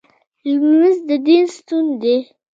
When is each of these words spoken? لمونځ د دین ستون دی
لمونځ 0.49 0.95
د 1.09 1.09
دین 1.25 1.43
ستون 1.55 1.85
دی 2.01 2.17